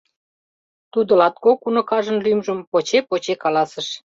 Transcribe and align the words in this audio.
Тудо 0.91 1.11
латкок 1.21 1.59
уныкажын 1.67 2.17
лӱмжым 2.25 2.59
поче-поче 2.71 3.33
каласыш. 3.43 3.87